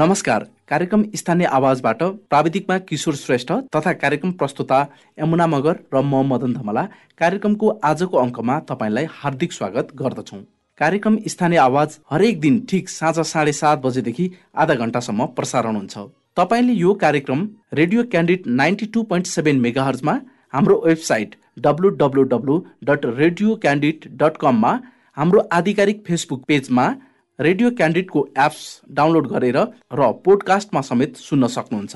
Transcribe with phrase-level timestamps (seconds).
[0.00, 4.78] नमस्कार। कार्यक्रम स्थानीय आवाजबाट प्राविधिकमा किशोर श्रेष्ठ तथा कार्यक्रम प्रस्तुता
[5.18, 6.82] यमुना मगर र म मदन धमला।
[7.20, 10.38] कार्यक्रमको आजको अङ्कमा तपाईँलाई हार्दिक स्वागत गर्दछौँ।
[10.80, 16.72] कार्यक्रम स्थानीय आवाज हरेक दिन ठिक साँझ साढे सात बजेदेखि आधा घन्टासम्म प्रसारण हुन्छ। तपाईँले
[16.74, 20.18] यो कार्यक्रम radio candid ninety two point seven मेगाहर्जमा
[20.54, 24.72] हाम्रो website W W W dot radio candid dot कममा
[25.16, 26.88] हाम्रो आधिकारिक फेसबुक पेजमा
[27.40, 29.56] रेडियो क्यान्डिडको एप्स डाउनलोड गरेर
[29.92, 31.94] र पोडकास्टमा समेत सुन्न सक्नुहुन्छ।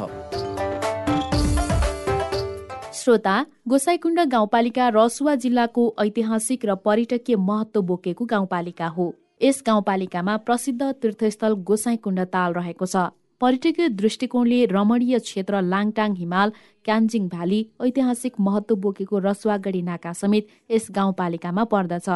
[2.95, 3.35] श्रोता
[3.69, 9.07] गोसाइकुण्ड गाउँपालिका रसुवा जिल्लाको ऐतिहासिक र पर्यटकीय महत्व बोकेको गाउँपालिका हो।
[9.43, 16.52] यस गाउँपालिकामा प्रसिद्ध तीर्थस्थल गोसाइकुण्ड ताल रहेको छ। पर्यटकीय दृष्टिकोणले रमणीय क्षेत्र लाङटाङ हिमाल
[16.85, 22.09] क्यान्जिङ भ्याली ऐतिहासिक महत्व बोकेको रसुवागढी नाका समेत यस गाउँपालिकामा पर्दछ।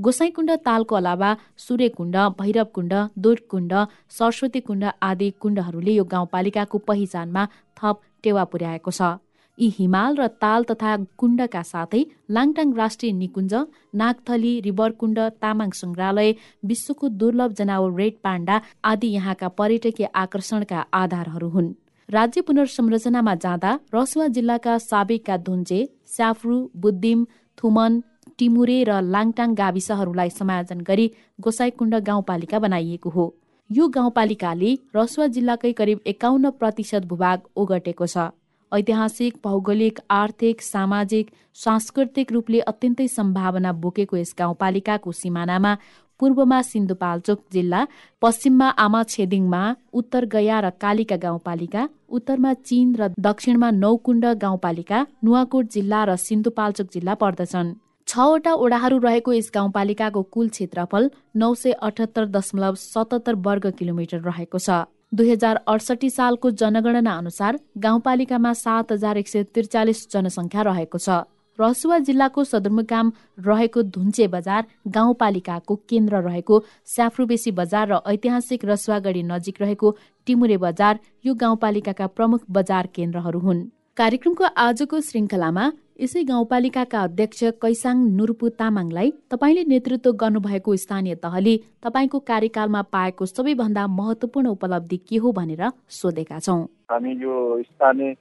[0.00, 2.92] गोसाइकुण्ड तालको अलावा सूर्यकुण्ड भैरवकुण्ड
[3.24, 3.72] दुर्कुण्ड
[4.18, 7.42] सरस्वती कुण्ड आदि कुण्डहरूले यो गाउँपालिकाको पहिचानमा
[7.76, 9.18] थप टेवा पुर्याएको छ।
[9.58, 10.90] यी हिमाल र ताल तथा
[11.20, 12.02] कुण्डका साथै
[12.36, 13.54] लाङटाङ राष्ट्रिय निकुञ्ज
[14.00, 16.30] नागथली रिभरकुण्ड तामाङ सङ्ग्रहालय
[16.70, 18.56] विश्वको दुर्लभ जनावर रेड पाण्डा
[18.90, 21.74] आदि यहाँका पर्यटकीय आकर्षणका आधारहरू हुन्।
[22.08, 25.80] राज्य पुनर्संरचनामा जाँदा रसुवा जिल्लाका साबिकका धुन्जे
[26.14, 27.26] स्याफ्रु बुद्धिम
[27.58, 28.00] थुमन
[28.40, 31.06] टिमुरे र लाङटाङ गाविसहरूलाई समायोजन गरी
[31.38, 33.24] गोसाइकुण्ड गाउँपालिका बनाइएको हो।
[33.70, 38.30] यो गाउँपालिकाले रसुवा जिल्लाकै करिब एकाउन्न प्रतिशत भूभाग ओगटेको छ।
[38.72, 45.72] ऐतिहासिक भौगोलिक आर्थिक सामाजिक सांस्कृतिक रूपले अत्यन्तै सम्भावना बोकेको यस गाउँपालिकाको सिमानामा
[46.20, 47.80] पूर्वमा सिन्धुपाल्चोक जिल्ला
[48.22, 49.62] पश्चिममा आमा छेदिङमा
[50.00, 51.82] उत्तर गया र कालिका गाउँपालिका
[52.16, 57.72] उत्तरमा चीन र दक्षिणमा नौकुण्ड गाउँपालिका नुवाकोट जिल्ला र सिन्धुपाल्चोक जिल्ला पर्दछन्।
[58.10, 61.04] छवटा ओडाहरू रहेको यस गाउँपालिकाको कुल क्षेत्रफल
[61.36, 64.78] नौ सय अठहत्तर दशमलव सतहत्तर वर्ग किलोमिटर रहेको छ।
[65.14, 71.22] दुई हजार अडसठी सालको जनगणना अनुसार गाउँपालिकामा सात हजार एक सय त्रिचालिस जनसङ्ख्या रहेको छ।
[71.58, 73.12] रसुवा जिल्लाको सदरमुकाम
[73.46, 74.66] रहेको धुन्चे बजार
[74.96, 82.40] गाउँपालिकाको केन्द्र रहेको स्याफ्रुबेसी बजार र ऐतिहासिक रसुवागढी नजिक रहेको टिमुरे बजार यो गाउँपालिकाका प्रमुख
[82.50, 85.64] बजार केन्द्रहरू हुन्। कार्यक्रमको आजको श्रृङ्खलामा
[86.00, 93.82] यसै गाउँपालिकाका अध्यक्ष कैसाङ नुर्पु तामाङलाई तपाईँले नेतृत्व गर्नुभएको स्थानीय तहले तपाईँको कार्यकालमा पाएको सबैभन्दा
[93.98, 95.62] महत्वपूर्ण उपलब्धि के हो भनेर
[95.98, 98.14] सोधेका छौँ। हामी यो स्थानीय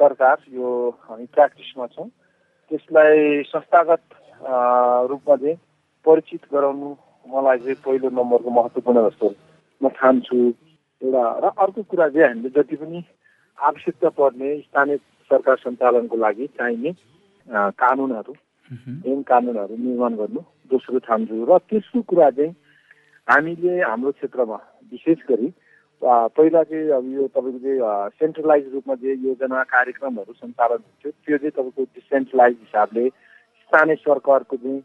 [0.00, 0.72] सरकार यो
[1.04, 4.02] हामी प्र्याक्टिसमा छौँ। त्यसलाई संस्थागत
[5.12, 5.56] रूपमा चाहिँ
[6.06, 6.88] परिचित गराउनु
[7.26, 9.34] मलाई चाहिँ पहिलो नम्बरको महत्त्वपूर्ण जस्तो
[9.80, 10.36] म ठान्छु
[11.02, 13.04] एउटा। र अर्को कुरा चाहिँ हामीले जति पनि
[13.58, 14.96] आवश्यकता पर्ने स्थानीय
[15.32, 16.92] सरकार सञ्चालनको लागि चाहिने
[17.78, 18.34] कानुनहरू
[19.10, 22.54] ऐन कानुनहरू निर्माण गर्नु दोस्रो ठान्छु र तेस्रो कुरा चाहिँ
[23.28, 24.58] हामीले हाम्रो क्षेत्रमा
[24.92, 25.52] विशेष गरी
[26.02, 31.50] पहिला चाहिँ अब यो तपाईँको चाहिँ सेन्ट्रलाइज रूपमा चाहिँ योजना कार्यक्रमहरू सञ्चालन हुन्थ्यो त्यो चाहिँ
[31.50, 34.82] तपाईँको डिसेन्ट्रलाइज हिसाबले स्थानीय सरकारको चाहिँ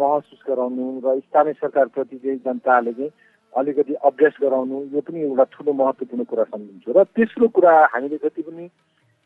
[0.00, 3.10] महसुस गराउनु र स्थानीय सरकारप्रति चाहिँ जनताले चाहिँ
[3.52, 8.42] अलिकति अभ्यास गराउनु यो पनि एउटा ठुलो महत्त्वपूर्ण कुरा सम्झिन्छु। र तेस्रो कुरा हामीले जति
[8.42, 8.64] पनि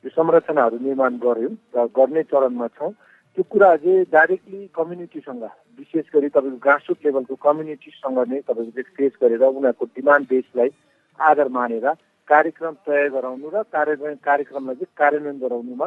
[0.04, 2.92] यो संरचनाहरू निर्माण गऱ्यौँ र गर्ने चरणमा छौँ।
[3.36, 5.44] त्यो कुरा चाहिँ डाइरेक्टली कम्युनिटीसँग
[5.78, 10.70] विशेष गरी तपाईँको ग्रासरुट लेभलको कम्युनिटीसँग नै तपाईँको फेस गरेर उनीहरूको डिमान्ड बेसलाई
[11.18, 11.86] आधार मानेर
[12.28, 15.86] कार्यक्रम तय गराउनु र कार्य कार्यक्रमलाई चाहिँ कार्यान्वयन गराउनुमा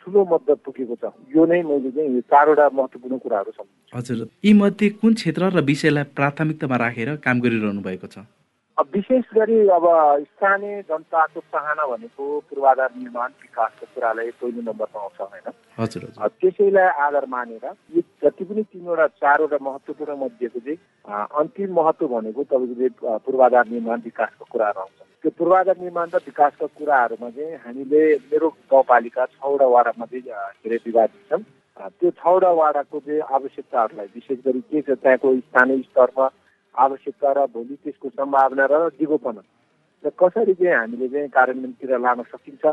[0.00, 4.52] ठुलो मद्दत पुगेको छ। यो नै मैले चाहिँ यो चारवटा महत्त्वपूर्ण कुराहरू सम्झिन्छु। हजुर। यी
[4.52, 8.24] मध्ये कुन क्षेत्र र विषयलाई प्राथमिकतामा राखेर काम गरिरहनु भएको छ?
[8.78, 9.84] विशेष गरी अब
[10.20, 15.48] स्थानीय जनताको चाहना भनेको पूर्वाधार निर्माण विकासको कुरालाई पहिलो नम्बरमा आउँछ होइन?
[16.40, 17.64] त्यसैलाई आधार मानेर
[17.96, 20.76] यो जति पनि तिनवटा चारवटा महत्त्वपूर्ण मध्येको चाहिँ
[21.40, 26.66] अन्तिम महत्त्व भनेको तपाईँको चाहिँ पूर्वाधार निर्माण विकासको कुराहरू आउँछ। त्यो पूर्वाधार निर्माण र विकासका
[26.76, 31.42] कुराहरूमा चाहिँ हामीले मेरो गाउँपालिका छवटा वाडामा चाहिँ धेरै विवादित छन्।
[31.96, 36.28] त्यो छवटा वाडाको चाहिँ आवश्यकताहरूलाई विशेष गरी के छ त्यहाँको स्थानीय स्तरमा
[36.76, 39.38] आवश्यकता र भोलि त्यसको सम्भावना र दिगोपन
[40.04, 42.64] र कसरी चाहिँ हामीले चाहिँ कार्यान्वयनतिर लान सकिन्छ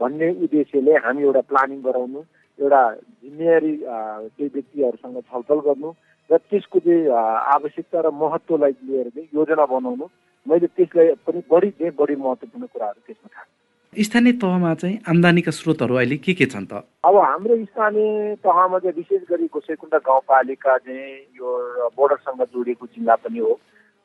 [0.00, 2.20] भन्ने उद्देश्यले हामी एउटा प्लानिङ गराउनु
[2.58, 2.80] एउटा
[3.22, 5.90] जिम्मेवारी केही व्यक्तिहरूसँग छलफल गर्नु
[6.30, 7.10] र त्यसको चाहिँ
[7.54, 10.06] आवश्यकता र महत्त्वलाई लिएर चाहिँ योजना बनाउनु।
[10.46, 13.46] मैले त्यसलाई पनि बढी चाहिँ बढी महत्त्वपूर्ण कुराहरू त्यसमा थाहा
[13.92, 16.84] स्थानीय तहमा चाहिँ आम्दानीका स्रोतहरू अहिले के के छन् त?
[17.04, 21.48] अब हाम्रो स्थानीय तहमा चाहिँ विशेष गरी गोसेकुण्ड गाउँपालिका चाहिँ यो
[21.96, 23.52] बोर्डरसँग जोडिएको जिल्ला पनि हो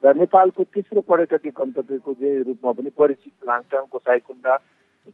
[0.03, 4.47] र नेपालको तेस्रो पर्यटकीय गन्तव्यको चाहिँ रूपमा पनि परिचित लाङटाङ गोसाइकुण्ड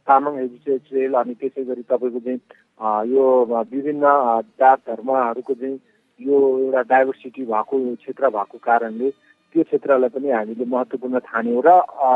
[0.06, 4.06] तामाङ हेरिटेज रेल अनि त्यसै गरी तपाईँको चाहिँ यो विभिन्न
[4.54, 5.78] जात धर्महरूको चाहिँ
[6.20, 11.70] यो एउटा डाइभर्सिटी भएको क्षेत्र भएको कारणले त्यो क्षेत्रलाई पनि हामीले महत्त्वपूर्ण ठान्यौँ र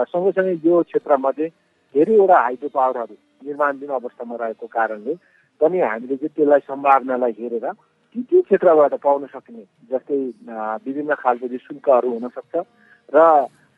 [0.08, 1.50] सँगसँगै यो क्षेत्रमा चाहिँ
[1.94, 5.14] धेरैवटा हाइड्रो पावरहरू निर्माणधीन अवस्थामा रहेको कारणले
[5.60, 7.66] पनि हामीले चाहिँ त्यसलाई सम्भावनालाई हेरेर
[8.14, 10.18] ती ती क्षेत्रबाट पाउन सकिने जस्तै
[10.86, 12.64] विभिन्न खालको चाहिँ शुल्कहरू हुनसक्छ
[13.14, 13.20] र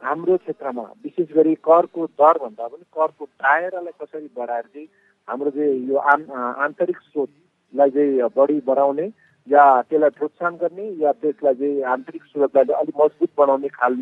[0.02, 4.88] हाम्रो क्षेत्रमा विशेष गरी करको दरभन्दा पनि करको दायरालाई कसरी बढाएर चाहिँ
[5.28, 6.24] हाम्रो चाहिँ यो आन्
[6.64, 9.06] आन्तरिक स्रोतलाई चाहिँ बढी बढाउने
[9.48, 13.94] या त्यसलाई प्रोत्साहन गर्ने या त्यसलाई चाहिँ आन्तरिक स्रोतलाई अलिक मजबुत बनाउने खाल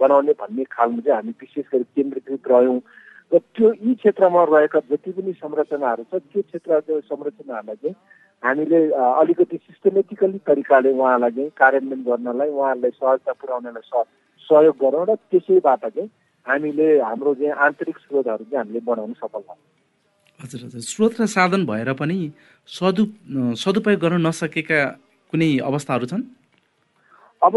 [0.00, 2.80] बनाउने भन्ने खालमा चाहिँ हामी विशेष गरी केन्द्रीकृत रह्यौँ।
[3.32, 7.96] र त्यो यी क्षेत्रमा रहेका जति पनि संरचनाहरू छ त्यो क्षेत्रको संरचनाहरूलाई चाहिँ
[8.42, 8.78] हामीले
[9.20, 14.04] अलिकति सिस्टमेटिकल्ली तरिकाले उहाँलाई चाहिँ कार्यान्वयन गर्नलाई उहाँहरूलाई सहजता पुर्याउनलाई
[14.48, 16.08] सहयोग गरौँ र त्यसैबाट चाहिँ
[16.46, 19.60] हामीले हाम्रो चाहिँ आन्तरिक स्रोतहरू चाहिँ हामीले बनाउन सफल भयौँ।
[20.40, 22.18] हजुर हजुर। स्रोत र साधन भएर पनि
[22.68, 23.02] सदु
[23.60, 24.80] सदुपयोग गर्न नसकेका
[25.32, 26.22] कुनै अवस्थाहरू छन्?
[27.42, 27.54] अब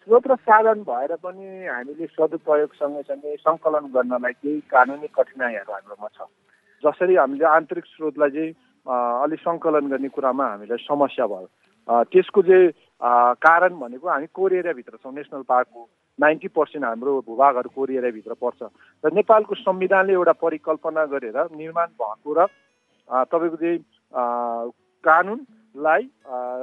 [0.00, 6.24] स्रोत र साधन भएर पनि हामीले सदुपयोग सँगसँगै सङ्कलन गर्नलाई केही कानुनी कठिनाइहरू हाम्रोमा छ।
[6.82, 8.52] जसरी हामीले आन्तरिक स्रोतलाई चाहिँ
[9.28, 11.48] अलिक सङ्कलन गर्ने कुरामा हामीलाई समस्या भयो।
[12.08, 12.72] त्यसको चाहिँ
[13.44, 18.60] कारण भनेको हामी कोर एरियाभित्र छौँ। नेसनल पार्कको नाइन्टी पर्सेन्ट हाम्रो भूभागहरू कोर एरियाभित्र पर्छ।
[19.04, 22.48] र नेपालको संविधानले एउटा परिकल्पना गरेर निर्माण भएको र
[23.28, 23.78] तपाईँको चाहिँ
[25.04, 25.38] कानुन
[25.74, 26.02] लाई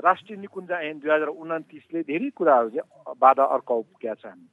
[0.05, 4.47] राष्ट्रिय निकुञ्ज ऐन दुई हजार उन्तिसले धेरै कुराहरू चाहिँ बाधा अर्काउ पुगेका छ हामी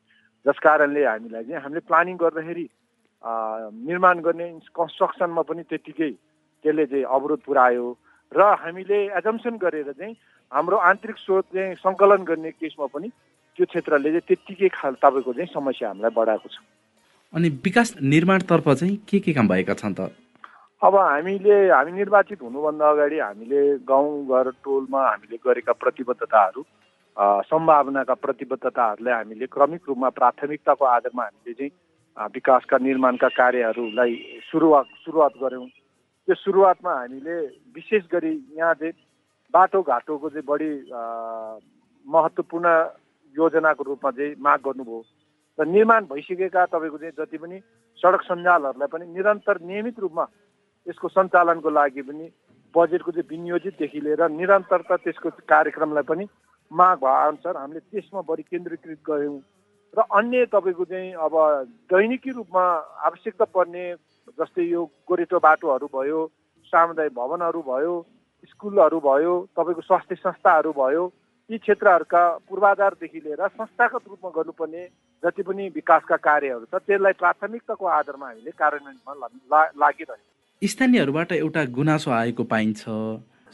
[0.47, 2.67] जस कारणले हामीलाई चाहिँ हामीले प्लानिङ गर्दाखेरि
[3.89, 6.11] निर्माण गर्ने कन्स्ट्रक्सनमा पनि त्यत्तिकै
[6.65, 7.87] त्यसले चाहिँ अवरोध पुऱ्यायो
[8.33, 10.15] र हामीले एजम्सन गरेर चाहिँ
[10.53, 13.09] हाम्रो आन्तरिक स्रोत चाहिँ सङ्कलन गर्ने केसमा पनि
[13.59, 16.57] त्यो क्षेत्रले चाहिँ त्यत्तिकै खाल तपाईँको चाहिँ समस्या हामीलाई बढाएको छ।
[17.33, 20.11] अनि विकास निर्माणतर्फ चाहिँ के के काम भएका छन् त?
[20.83, 26.63] अब हामीले हामी निर्वाचित हुनुभन्दा अगाडि हामीले गाउँघर टोलमा हामीले गरेका प्रतिबद्धताहरू
[27.51, 34.15] सम्भावनाका प्रतिबद्धताहरूलाई हामीले क्रमिक रूपमा प्राथमिकताको आधारमा हामीले चाहिँ विकासका निर्माणका कार्यहरूलाई
[34.47, 37.37] सुरुवात सुरुवात गऱ्यौँ। त्यो सुरुवातमा हामीले
[37.75, 38.95] विशेष गरी यहाँ चाहिँ
[39.55, 40.73] बाटोघाटोको चाहिँ बढी
[42.07, 42.67] महत्त्वपूर्ण
[43.35, 45.03] योजनाको रूपमा चाहिँ माग गर्नुभयो।
[45.59, 47.59] र निर्माण भइसकेका तपाईँको चाहिँ जति पनि
[47.99, 50.25] सडक सञ्जालहरूलाई पनि निरन्तर नियमित रूपमा
[50.89, 52.31] यसको सञ्चालनको लागि पनि
[52.75, 56.29] बजेटको चाहिँ विनियोजितदेखि लिएर निरन्तरता त्यसको कार्यक्रमलाई पनि
[56.71, 59.41] माग भए अनुसार हामीले त्यसमा बढी केन्द्रीकृत गऱ्यौँ।
[59.95, 61.35] र अन्य तपाईँको चाहिँ अब
[61.89, 62.65] दैनिकी रूपमा
[63.05, 63.85] आवश्यकता पर्ने
[64.39, 66.21] जस्तै यो गोरेटो बाटोहरू भयो
[66.73, 67.95] सामुदायिक भवनहरू भयो
[68.45, 71.05] स्कुलहरू भयो तपाईँको स्वास्थ्य संस्थाहरू भयो
[71.51, 74.87] यी क्षेत्रहरूका पूर्वाधारदेखि लिएर संस्थागत रूपमा गर्नुपर्ने
[75.23, 82.45] जति पनि विकासका कार्यहरू छ त्यसलाई प्राथमिकताको आधारमा हामीले कार्यान्वयनमा लागिरहेको स्थानीयहरूबाट एउटा गुनासो आएको
[82.45, 82.83] पाइन्छ।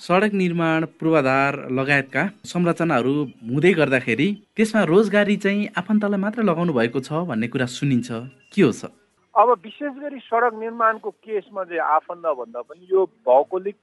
[0.00, 3.12] सडक निर्माण पूर्वाधार लगायतका संरचनाहरू
[3.50, 8.08] हुँदै गर्दाखेरि त्यसमा रोजगारी चाहिँ आफन्तलाई मात्र लगाउनु भएको छ भन्ने कुरा सुनिन्छ।
[8.56, 8.88] के हो छ
[9.34, 13.76] अब विशेष गरी सडक निर्माणको केसमा चाहिँ आफन्त भन्दा पनि यो भौगोलिक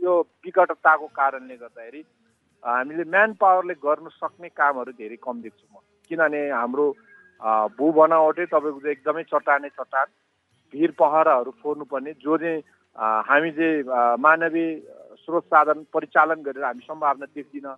[0.00, 2.02] यो विकटताको कारणले गर्दाखेरि
[2.64, 6.86] हामीले म्यान पावरले गर्न सक्ने कामहरू धेरै कम देख्छु म। किनभने हाम्रो
[7.76, 10.06] भू बनावटै तपाईँको एकदमै चट्टाने चट्टान।
[10.72, 12.62] भिर पहराहरू फोर्नुपर्ने जो चाहिँ
[13.28, 14.68] हामी चाहिँ मानवीय
[15.22, 17.74] स्रोत साधन परिचालन गरेर हामी सम्भावना देख्दिनँ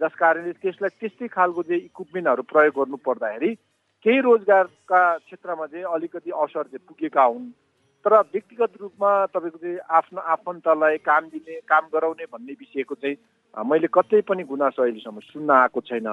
[0.00, 3.54] जस कारणले त्यसलाई त्यस्तै खालको चाहिँ इक्विपमेन्टहरू प्रयोग गर्नु पर्दाखेरि
[4.04, 7.50] केही रोजगारका क्षेत्रमा चाहिँ अलिकति असर चाहिँ पुगेका हुन्।
[8.06, 13.16] तर व्यक्तिगत रूपमा तपाईँको चाहिँ आफ्नो आफन्तलाई काम दिने काम गराउने भन्ने विषयको चाहिँ
[13.66, 16.08] मैले कतै पनि गुनासो अहिलेसम्म सुन्न आएको छैन।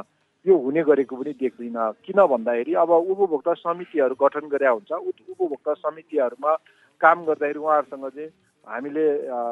[0.46, 4.92] यो हुने गरेको पनि देख्दिनँ किन भन्दाखेरि अब उपभोक्ता समितिहरू गठन गरे हुन्छ।
[5.28, 6.54] उपभोक्ता समितिहरूमा
[7.02, 8.30] काम गर्दाखेरि उहाँहरूसँग चाहिँ
[8.68, 9.06] हामीले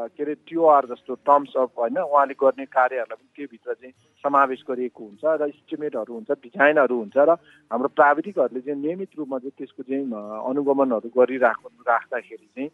[0.10, 5.04] के अरे टिओआर जस्तो टर्म्स अफ होइन उहाँले गर्ने कार्यहरूलाई पनि त्योभित्र चाहिँ समावेश गरिएको
[5.04, 7.30] हुन्छ र इस्टिमेटहरू हुन्छ डिजाइनहरू हुन्छ र
[7.72, 10.06] हाम्रो प्राविधिकहरूले चाहिँ नियमित रूपमा चाहिँ त्यसको चाहिँ
[10.46, 12.70] अनुगमनहरू गरिराख्नु राख्दाखेरि चाहिँ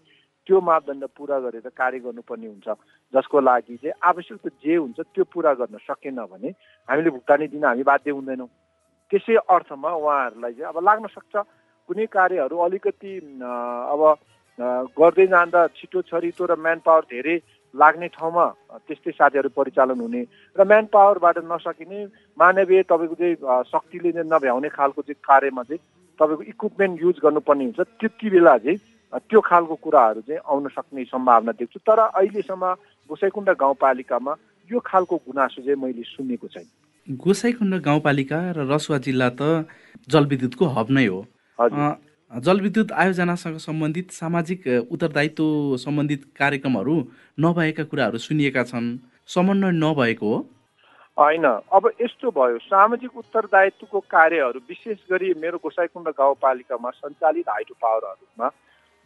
[0.48, 2.68] त्यो मापदण्ड पुरा गरेर कार्य गर्नुपर्ने हुन्छ
[3.14, 6.50] जसको लागि चाहिँ आवश्यक जे हुन्छ त्यो पुरा गर्न सकेन भने
[6.90, 8.48] हामीले भुक्तानी दिन हामी बाध्य हुँदैनौँ।
[9.12, 11.36] त्यसै अर्थमा उहाँहरूलाई चाहिँ अब लाग्न सक्छ
[11.90, 13.14] कुनै कार्यहरू अलिकति
[13.94, 14.02] अब
[14.98, 17.36] गर्दै जाँदा छिटो छरितो र म्यान पावर धेरै
[17.74, 18.46] लाग्ने ठाउँमा
[18.86, 20.22] त्यस्तै साथीहरू परिचालन हुने
[20.56, 22.00] र म्यान पावरबाट नसकिने
[22.38, 25.82] मानवीय तपाईँको चाहिँ शक्तिले नभ्याउने खालको चाहिँ कार्यमा चाहिँ
[26.20, 28.78] तपाईँको इक्विपमेन्ट युज गर्नुपर्ने हुन्छ। त्यति बेला चाहिँ
[29.14, 32.74] त्यो खालको कुराहरू चाहिँ आउन सक्ने सम्भावना देख्छु। तर अहिलेसम्म
[33.10, 34.34] गोसाइकुण्ड गाउँपालिकामा
[34.70, 36.68] यो खालको गुनासो चाहिँ मैले सुनेको छैन।
[37.08, 39.66] गोसाइकुण्ड गाउँपालिका र रसुवा जिल्ला त
[40.10, 41.26] जलविद्युतको हब नै हो।
[42.32, 46.96] जलविद्युत आयोजनासँग सम्बन्धित सामाजिक उत्तरदायित्व सम्बन्धित कार्यक्रमहरू
[47.40, 50.38] नभएका कुराहरू सुनिएका छन्। समन्वय नभएको हो।
[51.18, 58.48] होइन। अब यस्तो भयो सामाजिक उत्तरदायित्वको कार्यहरू विशेष गरी मेरो गोसाइकुण्ड गाउँपालिकामा सञ्चालित हाइड्रो पावरहरूमा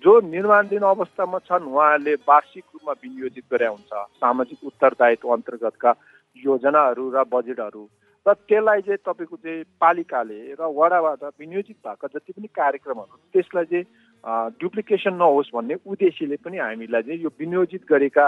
[0.03, 5.91] जो निर्माणधीन अवस्थामा छन् उहाँहरूले वार्षिक रूपमा विनियोजित गरे हुन्छ सामाजिक उत्तरदायित्व अन्तर्गतका
[6.37, 7.83] योजनाहरू र बजेटहरू।
[8.25, 14.51] र त्यसलाई चाहिँ तपाईँको चाहिँ पालिकाले र वडाबाट विनियोजित भएका जति पनि कार्यक्रमहरू त्यसलाई चाहिँ
[14.59, 18.25] डुप्लिकेसन नहोस् भन्ने उद्देश्यले पनि हामीलाई चाहिँ यो विनियोजित गरेका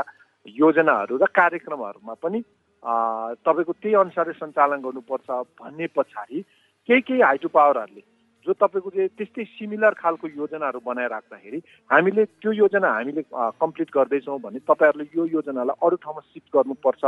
[0.55, 2.39] योजनाहरू र कार्यक्रमहरूमा पनि
[3.44, 5.29] तपाईँको त्यही अनुसारले सञ्चालन गर्नुपर्छ
[5.60, 6.39] भन्ने पछाडि
[6.89, 8.14] केही केही हाइड्रो पावरहरूले
[8.46, 11.60] जो तपाईँको चाहिँ त्यस्तै सिमिलर खालको योजनाहरू बनाइराख्दाखेरि
[11.90, 17.04] हामीले त्यो योजना हामीले कम्प्लिट गर्दैछौँ भने तपाईँहरूले यो योजनालाई अरू ठाउँमा सिफ्ट गर्नुपर्छ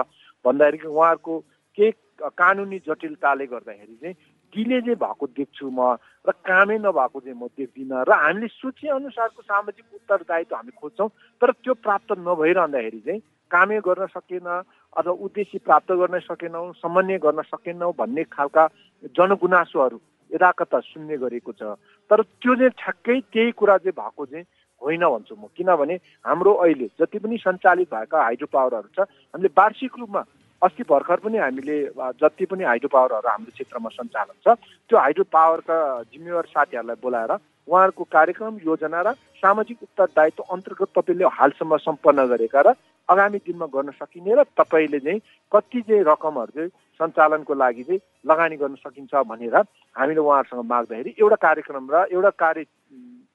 [0.46, 1.40] भन्दाखेरि उहाँहरूको
[1.78, 1.92] केही
[2.36, 4.16] कानुनी जटिलताले गर्दाखेरि चाहिँ
[4.54, 5.94] डिले चाहिँ भएको देख्छु म
[6.26, 11.10] र कामै नभएको चाहिँ म देख्दिनँ र हामीले सोचे अनुसारको सामाजिक उत्तरदायित्व हामी खोज्छौँ
[11.42, 17.42] तर त्यो प्राप्त नभइरहँदाखेरि चाहिँ कामै गर्न सकेन अथवा उद्देश्य प्राप्त गर्न सकेनौँ समन्वय गर्न
[17.46, 18.68] सकेनौँ भन्ने खालका
[19.14, 20.00] जनगुनासोहरू
[20.32, 21.76] यथाकथा सुन्ने गरेको छ।
[22.12, 24.46] तर त्यो चाहिँ ठ्याक्कै त्यही कुरा चाहिँ भएको चाहिँ
[24.82, 29.94] होइन भन्छु म। किनभने हाम्रो अहिले जति पनि सञ्चालित भएका हाइड्रो पावरहरू छ हामीले वार्षिक
[30.00, 30.22] रूपमा
[30.62, 31.78] अस्ति भर्खर पनि हामीले
[32.18, 34.58] जति पनि हाइड्रो पावरहरू हाम्रो क्षेत्रमा सञ्चालन छ
[34.90, 35.78] त्यो हाइड्रो पावरका
[36.14, 37.32] जिम्मेवार साथीहरूलाई बोलाएर
[37.68, 42.74] उहाँहरूको कार्यक्रम योजना र सामाजिक उत्तरदायित्व अन्तर्गत तपाईँले हालसम्म सम्पन्न गरेका र
[43.10, 45.20] आगामी दिनमा गर्न सकिने र तपाईँले चाहिँ
[45.52, 49.56] कति चाहिँ रकमहरू चाहिँ सञ्चालनको लागि चाहिँ लगानी गर्न सकिन्छ भनेर
[49.96, 52.64] हामीले उहाँहरूसँग माग्दाखेरि एउटा कार्यक्रम र एउटा कार्य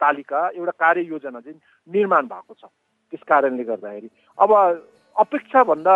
[0.01, 2.65] तालिका एउटा कार्य योजना चाहिँ निर्माण भएको छ।
[3.13, 4.09] त्यस कारणले गर्दाखेरि
[4.39, 4.51] अब
[5.17, 5.95] अपेक्षाभन्दा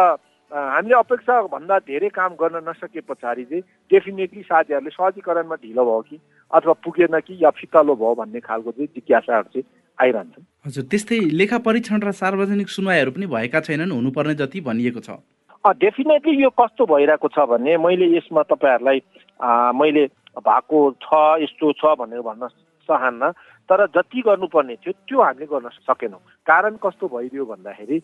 [0.52, 6.16] हामीले अपेक्षाभन्दा धेरै काम गर्न नसके पछाडि चाहिँ डेफिनेटली साथीहरूले सहजीकरणमा ढिलो भयो कि
[6.50, 9.66] अथवा पुगेन कि या फितलो भयो भन्ने खालको चाहिँ जिज्ञासाहरू चाहिँ
[9.98, 15.10] आइरहन्छन्। हजुर त्यस्तै लेखा परीक्षण र सार्वजनिक सुनवाईहरू पनि भएका छैनन् हुनुपर्ने जति भनिएको छ।
[15.66, 18.98] डेफिनेटली यो कस्तो भइरहेको छ भने मैले यसमा तपाईँहरूलाई
[19.74, 20.04] मैले
[20.38, 21.08] भएको छ
[21.42, 22.48] यस्तो छ भनेर भन्न
[22.88, 23.32] चाहन्न।
[23.68, 27.98] तर जति गर्नुपर्ने थियो त्यो हामीले गर्न सकेनौँ। कारण कस्तो भइदियो भन्दाखेरि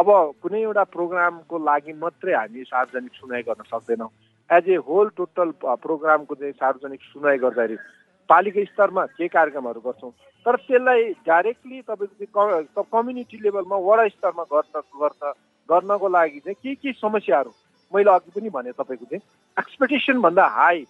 [0.00, 0.08] अब
[0.42, 4.08] कुनै एउटा प्रोग्रामको लागि मात्रै हामी सार्वजनिक सुनाइ गर्न सक्दैनौँ।
[4.50, 7.76] एज ए होल टोटल प्रोग्रामको चाहिँ सार्वजनिक सुनाइ गर्दाखेरि
[8.30, 10.10] पालिका स्तरमा केही कार्यक्रमहरू गर्छौँ।
[10.46, 15.32] तर त्यसलाई डाइरेक्टली तपाईँको कम्युनिटी लेभलमा वडा स्तरमा गर्न गर्न
[15.68, 17.50] गर्नको लागि चाहिँ के के समस्याहरू?
[17.92, 19.22] मैले अघि पनि भने तपाईँको चाहिँ
[19.56, 20.84] एक्सपेक्टेसनभन्दा हाई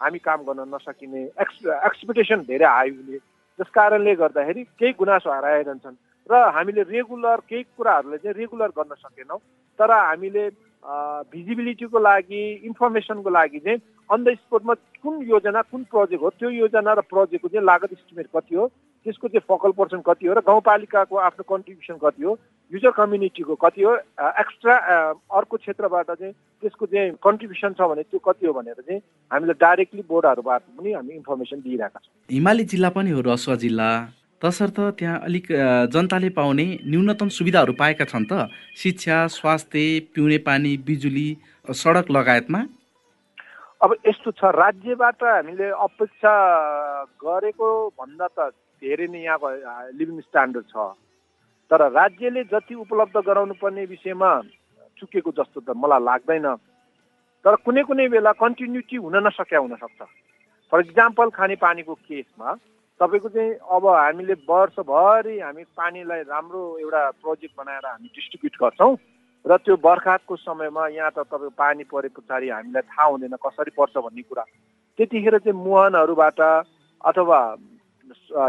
[0.00, 3.18] हामी काम गर्न नसकिने एक्स एक्सपेक्टेसन धेरै हाई हुने।
[3.58, 5.96] जस कारणले गर्दाखेरि केही गुनासो हराइरहन्छन्।
[6.30, 9.38] र हामीले रेगुलर केही कुराहरूलाई चाहिँ रेगुलर गर्न सकेनौँ।
[9.78, 10.44] तर हामीले
[11.32, 13.78] भिजिबिलिटीको लागि इन्फर्मेसनको लागि चाहिँ
[14.10, 18.26] अन द स्पोटमा कुन योजना कुन प्रोजेक्ट हो त्यो योजना र प्रोजेक्टको चाहिँ लागत इस्टिमेट
[18.36, 18.66] कति हो
[19.06, 22.38] त्यसको चाहिँ फोकल पर्सन कति हो र गाउँपालिकाको आफ्नो कन्ट्रिब्युसन कति हो
[22.72, 23.94] युजर कम्युनिटीको कति हो
[24.42, 24.76] एक्स्ट्रा
[25.38, 30.02] अर्को क्षेत्रबाट चाहिँ त्यसको चाहिँ कन्ट्रिब्युसन छ भने त्यो कति हो भनेर चाहिँ हामीले डाइरेक्टली
[30.08, 33.90] बोर्डहरूबाट पनि हामी इन्फर्मेसन दिइरहेका छौँ। हिमाली जिल्ला पनि हो रसुवा जिल्ला।
[34.42, 35.46] तसर्थ त्यहाँ अलिक
[35.94, 38.48] जनताले पाउने न्यूनतम सुविधाहरू पाएका छन् त?
[38.76, 41.28] शिक्षा स्वास्थ्य पिउने पानी बिजुली
[41.72, 42.60] सडक लगायतमा।
[43.80, 46.32] अब यस्तो छ राज्यबाट हामीले अपेक्षा
[47.20, 47.68] गरेको
[48.00, 48.48] भन्दा त
[48.82, 49.48] धेरै नै यहाँको
[49.92, 50.76] लिभिङ स्ट्यान्डर्ड छ।
[51.70, 54.30] तर राज्यले जति उपलब्ध गराउनु पर्ने विषयमा
[54.98, 56.46] चुकेको जस्तो त मलाई लाग्दैन।
[57.44, 60.00] तर कुनै कुनै बेला कन्टिन्युटी हुन नसक्या हुनसक्छ।
[60.72, 62.48] फर इक्जाम्पल खानेपानीको केसमा
[63.00, 68.94] तपाईँको चाहिँ अब हामीले वर्षभरि हामी पानीलाई राम्रो एउटा प्रोजेक्ट बनाएर हामी डिस्ट्रिब्युट गर्छौँ।
[69.46, 73.94] र त्यो बर्खातको समयमा यहाँ त तपाईँको पानी परे पछाडि हामीलाई थाहा हुँदैन कसरी पर्छ
[73.96, 74.44] भन्ने कुरा।
[74.98, 76.40] त्यतिखेर चाहिँ मुहानहरूबाट
[77.06, 77.40] अथवा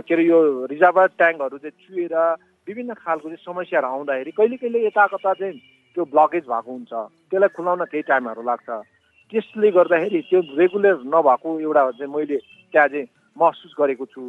[0.02, 0.40] के अरे यो
[0.74, 2.16] रिजर्भर ट्याङ्कहरू चाहिँ चुएर
[2.68, 5.54] विभिन्न खालको चाहिँ समस्याहरू आउँदाखेरि कहिले कहिले यता कता चाहिँ
[5.94, 6.94] त्यो ब्लकेज भएको हुन्छ।
[7.30, 8.70] त्यसलाई खुलाउन केही टाइमहरू लाग्छ।
[9.32, 12.38] त्यसले गर्दाखेरि त्यो रेगुलर नभएको एउटा चाहिँ मैले
[12.74, 14.22] त्यहाँ चाहिँ महसुस गरेको छु।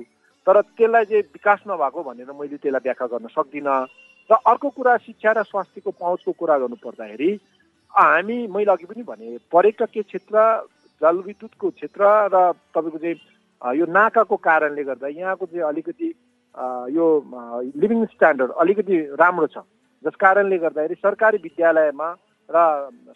[0.46, 3.76] तर त्यसलाई चाहिँ विकास नभएको भनेर मैले त्यसलाई व्याख्या गर्न सक्दिनँ।
[4.30, 7.30] र अर्को कुरा शिक्षा र स्वास्थ्यको पहुँचको कुरा गर्नु पर्दाखेरि
[7.94, 10.36] हामी मैले अघि पनि भने पर्यटकीय क्षेत्र
[11.00, 12.04] जलविद्युतको क्षेत्र
[12.34, 12.36] र
[12.76, 16.08] तपाईँको चाहिँ यो नाकाको कारणले गर्दा यहाँको चाहिँ अलिकति
[16.92, 17.06] यो
[17.80, 19.64] लिभिङ स्ट्यान्डर्ड अलिकति राम्रो छ।
[20.04, 22.08] जस कारणले गर्दाखेरि सरकारी विद्यालयमा
[22.48, 22.56] र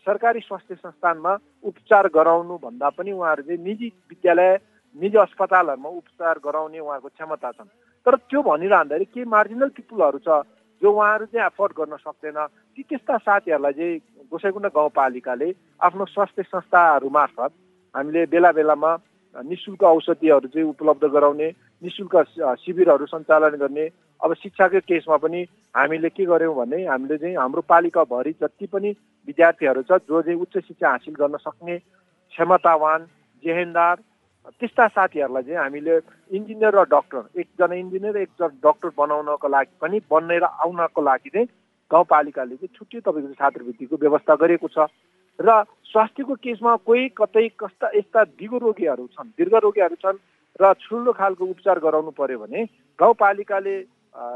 [0.07, 1.33] सरकारी स्वास्थ्य संस्थानमा
[1.65, 4.59] उपचार गराउनु भन्दा पनि उहाँहरू चाहिँ निजी विद्यालय
[4.97, 7.69] निजी अस्पतालहरूमा उपचार गराउने उहाँहरूको क्षमता छन्।
[8.07, 10.43] तर त्यो भनिरहँदाखेरि केही मार्जिनल पिपुलहरू छ
[10.83, 12.39] जो उहाँहरू चाहिँ एफोर्ड गर्न सक्दैन।
[12.79, 13.99] ती त्यस्ता साथीहरूलाई चाहिँ
[14.33, 15.49] गोसाइकुण्ड गाउँपालिकाले
[15.81, 17.53] आफ्नो स्वास्थ्य संस्थाहरू मार्फत
[17.95, 18.91] हामीले बेला बेलामा
[19.37, 21.49] नि शुल्क औषधिहरू चाहिँ उपलब्ध गराउने
[21.83, 22.15] नि शुल्क
[22.61, 23.89] शिविरहरू सञ्चालन गर्ने
[24.21, 25.41] अब शिक्षाको केसमा पनि
[25.75, 28.91] हामीले के गर्यौँ भने हामीले चाहिँ हाम्रो पालिकाभरि जति पनि
[29.29, 33.07] विद्यार्थीहरू छ जो चाहिँ उच्च शिक्षा हासिल गर्न सक्ने क्षमतावान
[33.45, 33.97] जेहेन्दार
[34.43, 35.95] त्यस्ता साथीहरूलाई चाहिँ हामीले
[36.37, 41.47] इन्जिनियर र डक्टर एकजना इन्जिनियर एकजना डक्टर बनाउनको लागि पनि बनेर आउनको लागि चाहिँ
[41.91, 44.91] गाउँपालिकाले चाहिँ छुट्टै तपाईँको छात्रवृत्तिको व्यवस्था गरेको छ।
[45.39, 45.49] र
[45.87, 50.19] स्वास्थ्यको केसमा कोही कतै कस्ता यस्ता दिगो रोगीहरू छन् दीर्घ रोगीहरू छन्
[50.61, 52.65] र ठुलो खालको उपचार गराउनु पर्यो भने
[52.99, 53.77] गाउँपालिकाले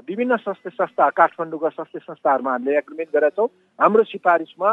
[0.09, 3.49] विभिन्न स्वास्थ्य संस्था काठमाडौँका स्वास्थ्य संस्थाहरूमा हामीले एग्रिमेन्ट गरेका छौँ
[3.79, 4.71] हाम्रो सिफारिसमा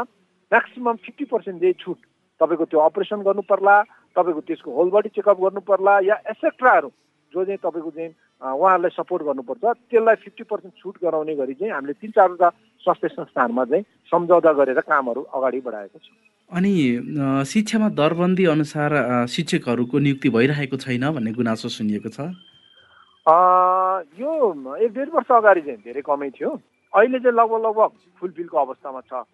[0.52, 1.98] म्याक्सिमम् फिफ्टी पर्सेन्ट चाहिँ छुट
[2.40, 3.76] तपाईँको त्यो अपरेसन गर्नु पर्ला।
[4.16, 6.88] तपाईँको त्यसको होल बडी चेकअप गर्नु पर्ला या एसेक्ट्राहरू
[7.32, 8.12] जो चाहिँ तपाईँको चाहिँ
[8.54, 12.48] उहाँहरूलाई सपोर्ट गर्नुपर्छ त्यसलाई फिफ्टी पर्सेन्ट छुट गराउने गरी चाहिँ हामीले तिन चारवटा
[12.84, 16.06] स्वास्थ्य संस्थानमा चाहिँ सम्झौता गरेर कामहरू अगाडि बढाएको छ।
[16.50, 16.72] अनि
[17.48, 18.90] शिक्षामा दरबन्दी अनुसार
[19.34, 22.20] शिक्षकहरूको नियुक्ति भइरहेको छैन भन्ने गुनासो सुनिएको छ?
[24.20, 24.32] यो
[24.76, 26.50] एक डेढ वर्ष अगाडि चाहिँ धेरै कमै थियो।
[26.92, 27.90] अहिले चाहिँ लगभग लगभग
[28.20, 29.24] फुलफिलको अवस्थामा छ।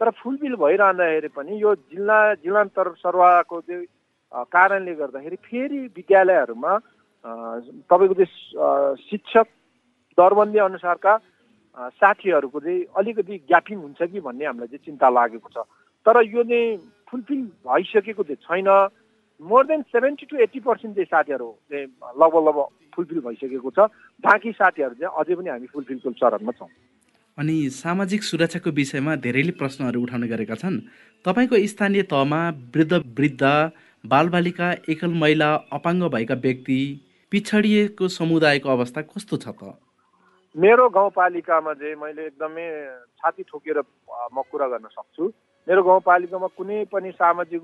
[0.00, 3.84] तर फुलफिल भइरहँदाखेरि पनि यो जिल्ला जिल्लान्तर सरुवाको चाहिँ
[4.32, 6.72] कारणले गर्दाखेरि फेरि विद्यालयहरूमा
[7.90, 9.46] तपाईँको चाहिँ शिक्षक
[10.18, 11.12] दरबन्दी अनुसारका
[12.00, 15.64] साथीहरूको चाहिँ अलिकति ग्यापिङ हुन्छ कि भन्ने हामीलाई चाहिँ चिन्ता लागेको छ।
[16.06, 16.76] तर यो चाहिँ
[17.08, 18.68] फुलफिल भइसकेको चाहिँ छैन।
[19.40, 21.86] More than seventy to eighty percent चाहिँ साथीहरू चाहिँ
[22.20, 23.88] लगभग लगभग फुलफिल भइसकेको छ।
[24.24, 26.68] बाँकी साथीहरू चाहिँ अझै पनि हामी फुलफिलको चरणमा छौँ।
[27.38, 30.76] अनि सामाजिक सुरक्षाको विषयमा धेरैले प्रश्नहरू उठाउने गरेका छन्।
[31.24, 32.40] तपाईँको स्थानीय तहमा
[32.74, 33.42] वृद्ध वृद्ध
[34.04, 36.78] बालबालिका एकल महिला अपाङ्ग भएका व्यक्ति
[37.32, 39.78] पिछडिएको समुदायको अवस्था कस्तो छ त?
[40.54, 42.66] मेरो गाउँपालिकामा चाहिँ मैले एकदमै
[43.22, 45.24] छाती ठोकेर म कुरा गर्न सक्छु।
[45.68, 47.62] मेरो गाउँपालिकामा कुनै पनि सामाजिक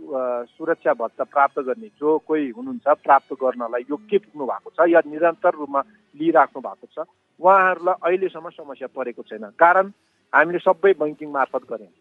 [0.55, 5.53] सुरक्षा भत्ता प्राप्त गर्ने जो कोही हुनुहुन्छ प्राप्त गर्नलाई योग्य पुग्नु भएको छ या निरन्तर
[5.59, 5.81] रूपमा
[6.21, 7.07] लिइराख्नु भएको छ
[7.41, 9.91] उहाँहरूलाई अहिलेसम्म समस्या परेको छैन। कारण
[10.33, 11.93] हामीले सबै बैङ्किङ मार्फत गऱ्यौँ।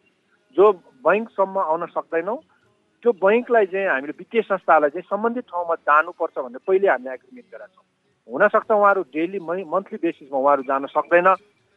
[0.57, 0.71] जो
[1.03, 2.37] बैङ्कसम्म आउन सक्दैनौँ
[3.03, 7.67] त्यो बैङ्कलाई चाहिँ हामीले वित्तीय संस्थालाई चाहिँ सम्बन्धित ठाउँमा जानुपर्छ भनेर पहिले हामीले एग्रिमेन्ट गरेका
[7.67, 7.85] छौँ।
[8.27, 9.39] हुनसक्छ उहाँहरू डेली
[9.73, 11.29] मन्थली बेसिसमा उहाँहरू जान सक्दैन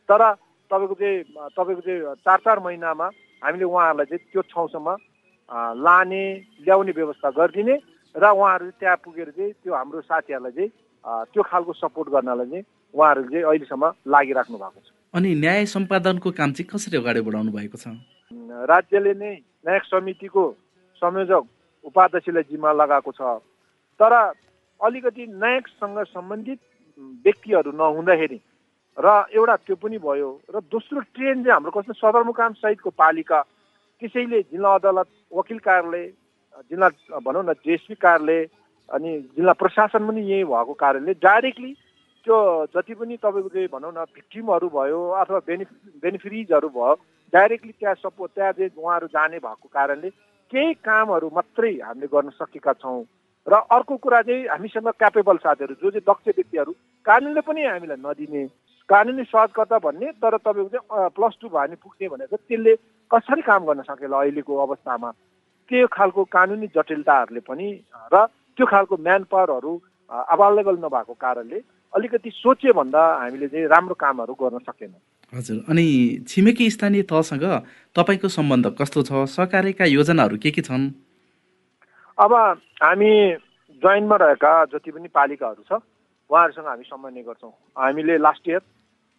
[0.08, 0.22] तर
[0.70, 1.18] तपाईँको चाहिँ
[1.56, 3.06] तपाईँको चाहिँ चार चार महिनामा
[3.42, 4.88] हामीले उहाँहरूलाई चाहिँ त्यो ठाउँसम्म
[5.84, 6.22] लाने
[6.64, 7.76] ल्याउने व्यवस्था गरिदिने
[8.14, 10.70] र उहाँहरू त्यहाँ पुगेर चाहिँ त्यो हाम्रो साथीहरूलाई चाहिँ
[11.32, 16.50] त्यो खालको सपोर्ट गर्नलाई चाहिँ उहाँहरू चाहिँ अहिलेसम्म लागिराख्नु भएको छ। अनि न्याय सम्पादनको काम
[16.56, 17.86] चाहिँ कसरी अगाडि बढाउनु भएको छ?
[18.72, 19.32] राज्यले नै
[19.66, 20.42] न्यायिक समितिको
[21.02, 21.44] संयोजक
[21.84, 23.20] उपाध्यक्षलाई जिम्मा लगाएको छ।
[24.00, 24.12] तर
[24.80, 26.60] अलिकति न्यायिकसँग सम्बन्धित
[27.24, 28.40] व्यक्तिहरू नहुँदाखेरि
[28.96, 33.40] र एउटा त्यो पनि भयो र दोस्रो ट्रेन चाहिँ हाम्रो कस्तो सदरमुकाम सहितको पालिका
[34.02, 36.06] त्यसैले जिल्ला अदालत वकिल कार्यालय
[36.70, 36.88] जिल्ला
[37.20, 38.44] भनौँ न डिएसपी कार्यालय
[38.88, 41.72] अनि जिल्ला प्रशासन पनि यही भएको कारणले डाइरेक्टली
[42.26, 42.36] त्यो
[42.74, 46.94] जति पनि तपाईँको चाहिँ भनौँ न भिक्टिमहरू भयो अथवा बेनिफि बेनिफिरिजहरू भयो
[47.32, 50.10] डाइरेक्टली त्यहाँ सपोर्ट त्यहाँ चाहिँ उहाँहरू जाने भएको कारणले
[50.52, 53.04] केही कामहरू मात्रै हामीले गर्न सकेका छौँ।
[53.46, 56.72] र अर्को कुरा चाहिँ हामीसँग क्यापेबल साथीहरू जो चाहिँ दक्ष व्यक्तिहरू
[57.06, 58.42] कानुनले पनि हामीलाई नदिने
[58.88, 62.74] कानुनी सहजकर्ता भन्ने तर तपाईँको चाहिँ प्लस टू भयो भने पुग्ने भनेको त्यसले
[63.10, 65.10] कसरी काम गर्न सकेला अहिलेको अवस्थामा?
[65.70, 67.68] त्यो खालको कानुनी जटिलताहरूले पनि
[68.12, 68.26] र
[68.58, 69.72] त्यो खालको म्यान पावरहरू
[70.10, 71.58] अभाइलेबल नभएको कारणले
[71.92, 75.00] अलिकति सोचे भन्दा हामीले चाहिँ राम्रो कामहरू गर्न सकेनौँ।
[75.32, 75.84] हजुर अनि
[76.28, 77.44] छिमेकी स्थानीय तहसँग
[77.96, 79.10] तपाईँको सम्बन्ध कस्तो छ?
[79.26, 80.90] सरकारका योजनाहरू के के छन्?
[82.18, 82.32] अब
[82.82, 83.12] हामी
[83.82, 85.72] जोइनमा रहेका जति पनि पालिकाहरू छ
[86.30, 88.62] उहाँहरूसँग हामी समन्वय गर्छौँ। हामीले लास्ट इयर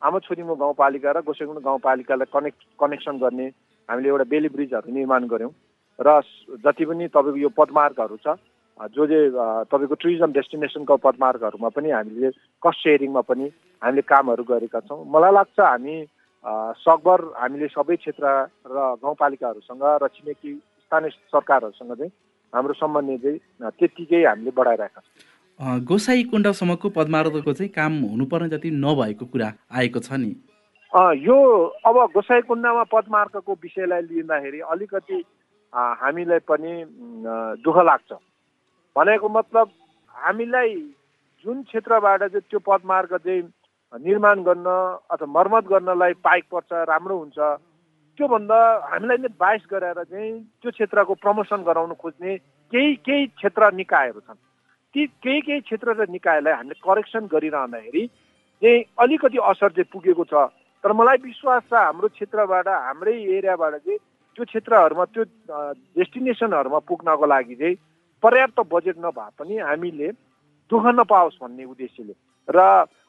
[0.01, 3.47] आमा छोरीमो गाउँपालिका र गोसेगुण गाउँपालिकालाई कनेक्ट कनेक्सन गर्ने
[3.89, 5.51] हामीले एउटा बेली ब्रिजहरू निर्माण गऱ्यौँ।
[5.99, 6.21] र
[6.63, 8.39] जति पनि तपाईँको यो पदमार्गहरू छ
[8.79, 9.29] जो चाहिँ
[9.71, 12.29] तपाईँको टुरिज्म डेस्टिनेसनको पदमार्गहरूमा पनि हामीले
[12.63, 13.45] कस्ट सेयरिङमा पनि
[13.81, 15.95] हामीले कामहरू गरेका छौँ। मलाई लाग्छ हामी
[16.81, 18.25] सकभर हामीले सबै क्षेत्र
[18.65, 22.11] र गाउँपालिकाहरूसँग र छिमेकी स्थानीय सरकारहरूसँग चाहिँ
[22.53, 29.25] हाम्रो सम्बन्ध चाहिँ त्यत्तिकै हामीले बढाइरहेका छौँ। गोसाई कुण्डसम्मको पदमार्गको चाहिँ काम हुनुपर्ने जति नभएको
[29.29, 30.33] कुरा आएको छ नि।
[31.21, 31.37] यो
[31.85, 35.17] अब गोसाई कुण्डमा पदमार्गको विषयलाई लिँदाखेरि अलिकति
[35.73, 36.73] हामीलाई पनि
[37.61, 38.11] दुःख लाग्छ।
[38.95, 39.69] भनेको मतलब
[40.15, 40.75] हामीलाई
[41.45, 43.41] जुन क्षेत्रबाट चाहिँ त्यो पदमार्ग चाहिँ
[43.93, 44.67] निर्माण गर्न
[45.11, 47.39] अथवा मर्मत गर्नलाई पाइक पर्छ राम्रो हुन्छ
[48.17, 48.59] त्योभन्दा
[48.91, 52.37] हामीलाई नै बाइस गरेर चाहिँ त्यो क्षेत्रको प्रमोसन गराउन खोज्ने
[52.71, 54.39] केही केही क्षेत्र निकायहरू छन्।
[54.95, 58.03] ती केही केही क्षेत्र र निकायलाई हामीले करेक्सन गरिरहँदाखेरि
[58.61, 60.33] चाहिँ अलिकति असर चाहिँ पुगेको छ।
[60.83, 63.97] तर मलाई विश्वास छ हाम्रो क्षेत्रबाट हाम्रै एरियाबाट चाहिँ
[64.35, 65.23] त्यो क्षेत्रहरूमा त्यो
[65.95, 67.75] डेस्टिनेसनहरूमा पुग्नको लागि चाहिँ
[68.23, 70.09] पर्याप्त बजेट नभए पनि हामीले
[70.71, 72.13] दुःख नपाओस् भन्ने उद्देश्यले
[72.47, 72.59] र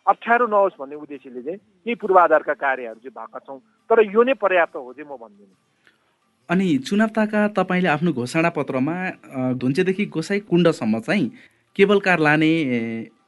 [0.02, 3.58] अप्ठ्यारो नहोस् भन्ने उद्देश्यले चाहिँ केही पूर्वाधारका कार्यहरू चाहिँ भएका छौँ।
[3.90, 5.54] तर यो नै पर्याप्त हो चाहिँ म भन्दिनँ।
[6.48, 8.94] अनि चुनाव ताका तपाईँले आफ्नो घोषणा पत्रमा
[9.62, 11.30] धुन्चेदेखि गोसाई कुण्डसम्म चाहिँ
[11.76, 12.50] केबल कार लाने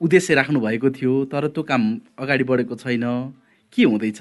[0.03, 1.83] उद्देश्य राख्नु भएको थियो तर त्यो काम
[2.19, 3.05] अगाडि बढेको छैन।
[3.73, 4.21] के हुँदैछ?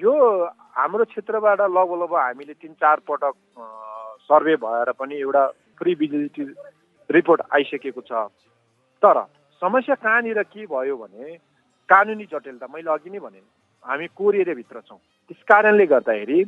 [0.00, 0.14] यो
[0.76, 3.34] हाम्रो क्षेत्रबाट लगभग लगभग हामीले तिन चार पटक
[4.26, 5.44] सर्वे भएर पनि एउटा
[5.78, 6.42] फ्रिबिलिटी
[7.10, 8.12] रिपोर्ट आइसकेको छ।
[9.02, 9.22] तर
[9.62, 11.36] समस्या कहाँनिर के भयो भने
[11.88, 13.40] कानुनी जटिलता मैले अघि नै भने
[13.84, 16.38] हामी कोर एरियाभित्र छौँ। त्यस कारणले गर्दाखेरि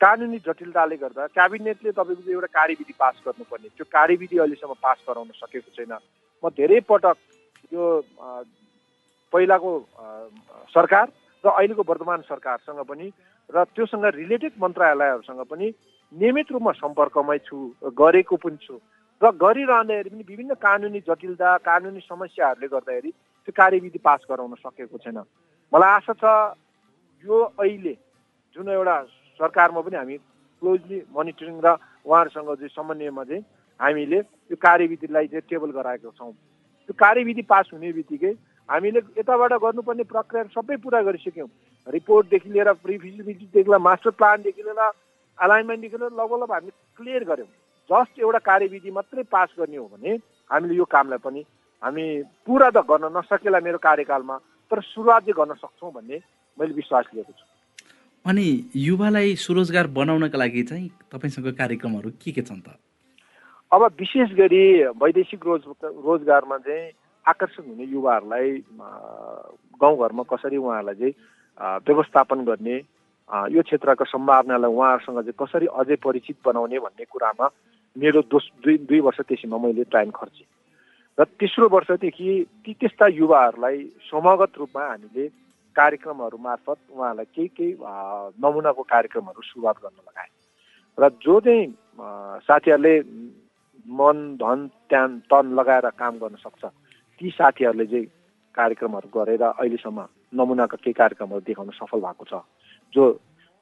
[0.00, 5.70] कानुनी जटिलताले गर्दा क्याबिनेटले तपाईँको एउटा कार्यविधि पास गर्नुपर्ने। त्यो कार्यविधि अहिलेसम्म पास गराउन सकेको
[5.76, 5.92] छैन।
[6.42, 7.16] म धेरै पटक
[7.72, 7.84] यो
[9.32, 9.70] पहिलाको
[10.74, 11.06] सरकार
[11.44, 13.06] र अहिलेको वर्तमान सरकारसँग पनि
[13.50, 15.66] र त्योसँग रिलेटेड मन्त्रालयहरूसँग पनि
[16.12, 17.56] नियमित रूपमा सम्पर्कमै छु
[17.94, 18.74] गरेको पनि छु।
[19.20, 25.18] र गरिरहँदाखेरि पनि विभिन्न कानुनी जटिलता कानुनी समस्याहरूले गर्दाखेरि त्यो कार्यविधि पास गराउन सकेको छैन।
[25.72, 26.24] मलाई आशा छ
[27.24, 27.94] यो अहिले
[28.56, 28.96] जुन एउटा
[29.40, 30.16] सरकारमा पनि हामी
[30.62, 33.42] क्लोजली मोनिटरिङ र उहाँहरूसँग चाहिँ समन्वयमा चाहिँ
[33.80, 34.18] हामीले
[34.50, 38.32] यो कार्यविधिलाई चाहिँ टेबल गराएका छौँ। त्यो कार्यविधि पास हुने बित्तिकै
[38.68, 41.48] हामीले यताबाट गर्नुपर्ने प्रक्रिया सबै पुरा गरिसक्यौँ।
[41.86, 44.80] रिपोर्टदेखि लिएर प्रिफिजिबिलिटीदेखि लिएर मास्टर प्लानदेखि लिएर
[45.38, 47.48] अलाइनमेन्टदेखि लिएर लगभग हामी क्लियर गऱ्यौँ।
[47.90, 50.10] जस्ट एउटा कार्यविधि मात्रै पास गर्ने हो भने
[50.50, 51.44] हामीले यो कामलाई पनि
[51.82, 52.04] हामी
[52.46, 54.36] पुरा त गर्न नसकेला मेरो कार्यकालमा
[54.70, 56.20] तर सुरुवात चाहिँ गर्न सक्छौँ भन्ने
[56.58, 57.44] मैले विश्वास लिएको छु।
[58.24, 58.46] अनि
[58.76, 62.76] युवालाई स्वरोजगार बनाउनका लागि चाहिँ तपाईँसँग कार्यक्रमहरू के के छन् त?
[63.72, 64.64] अब विशेष गरी
[64.96, 66.92] वैदेशिक रोज रोजगारमा चाहिँ
[67.24, 68.50] आकर्षण हुने युवाहरूलाई
[69.80, 72.76] गाउँघरमा कसरी उहाँहरूलाई चाहिँ व्यवस्थापन गर्ने
[73.28, 77.46] यो क्षेत्रको सम्भावनालाई उहाँहरूसँग चाहिँ कसरी अझै परिचित बनाउने भन्ने कुरामा
[77.96, 80.48] मेरो दोस दुई दुई वर्ष त्यसैमा मैले टाइम खर्चेँ।
[81.18, 82.28] र तेस्रो वर्षदेखि
[82.64, 85.28] ती त्यस्ता युवाहरूलाई समगत रूपमा हामीले
[85.76, 87.72] कार्यक्रमहरू मार्फत उहाँहरूलाई केही केही
[88.38, 90.28] नमुनाको कार्यक्रमहरू सुरुवात गर्न लगाए
[90.98, 91.66] र जो चाहिँ
[92.46, 92.94] साथीहरूले
[93.86, 98.06] मन धन त्यान तन लगाएर काम गर्न सक्छ ती साथीहरूले चाहिँ
[98.54, 102.42] कार्यक्रमहरू गरेर अहिलेसम्म नमुनाका केही कार्यक्रमहरू देखाउन सफल भएको छ।
[102.94, 103.04] जो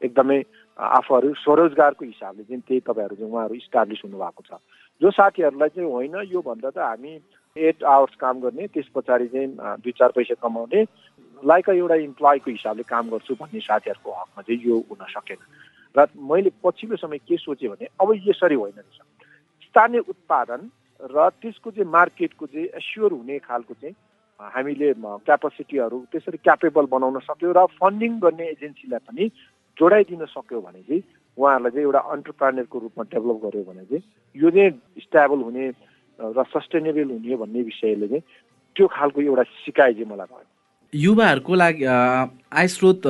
[0.03, 0.43] एकदमै
[0.79, 4.61] आफूहरू स्वरोजगारको हिसाबले चाहिँ त्यही तपाईँहरू चाहिँ उहाँहरू इस्टाब्लिस हुनुभएको छ।
[5.01, 7.13] जो साथीहरूलाई चाहिँ होइन योभन्दा त हामी
[7.57, 9.49] एट आवर्स काम गर्ने त्यस पछाडि चाहिँ
[9.81, 10.83] दुई चार पैसा कमाउने
[11.43, 15.41] लाइक एउटा इम्प्लोइको हिसाबले काम गर्छु भन्ने साथीहरूको हकमा चाहिँ यो हुन सकेन।
[15.97, 19.01] र मैले पछिल्लो समय के सोचेँ भने अब यसरी होइन रहेछ।
[19.65, 23.95] स्थानीय उत्पादन र त्यसको चाहिँ मार्केटको चाहिँ एस्योर हुने खालको चाहिँ
[24.41, 24.93] हामीले
[25.27, 29.25] क्यापासिटीहरू त्यसरी क्यापेबल बनाउन सक्यो र फन्डिङ गर्ने एजेन्सीलाई पनि
[29.77, 31.03] जोडाइदिन सक्यो भने चाहिँ
[31.39, 34.03] उहाँहरूलाई चाहिँ एउटा अन्टरप्रानरको रूपमा डेभलप गर्यो भने चाहिँ
[34.37, 34.71] यो चाहिँ
[35.05, 35.65] स्टेबल हुने
[36.19, 38.23] र सस्टेनेबल हुने भन्ने विषयले चाहिँ
[38.77, 40.47] त्यो खालको एउटा सिकाइ चाहिँ मलाई भयो।
[40.93, 43.03] युवाहरूको लागि आय स्रोत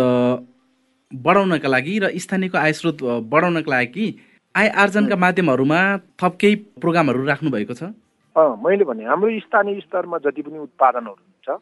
[1.13, 3.03] बढाउनका लागि र स्थानीयको आय स्रोत
[3.35, 4.07] बढाउनका लागि
[4.55, 5.81] आय आर्जनका माध्यमहरूमा
[6.23, 7.91] थप केही प्रोग्रामहरू राख्नु भएको छ?
[8.37, 11.61] मैले भने हाम्रो स्थानीय स्तरमा जति पनि उत्पादनहरू हुन्छ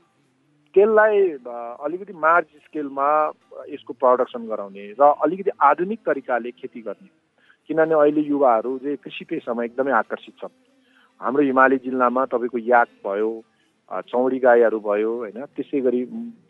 [0.75, 1.19] त्यसलाई
[1.87, 3.09] अलिकति मार्ज स्केलमा
[3.71, 7.09] यसको प्रडक्सन गराउने र अलिकति आधुनिक तरिकाले खेती गर्ने।
[7.71, 10.55] किनभने अहिले युवाहरू चाहिँ कृषि पेसामा एकदमै आकर्षित छन्।
[11.21, 13.31] हाम्रो हिमाली जिल्लामा तपाईँको याक भयो
[14.11, 16.01] चौडी गाईहरू भयो होइन त्यसै गरी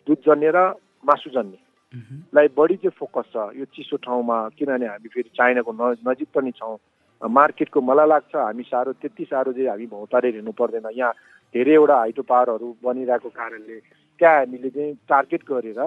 [0.09, 0.59] दुधजन्य र
[1.05, 6.51] मासुजन्यलाई बढी चाहिँ फोकस छ यो चिसो ठाउँमा किनभने हामी फेरि चाइनाको न नजिक पनि
[6.57, 6.77] छौँ।
[7.23, 11.13] मार्केटको मलाई लाग्छ हामी साह्रो त्यति साह्रो चाहिँ हामी भौतारेर हिँड्नु पर्दैन। यहाँ
[11.55, 13.79] धेरैवटा हाइटो पावरहरू बनिरहेको कारणले
[14.21, 15.81] त्यहाँ हामीले चाहिँ टार्गेट गरेर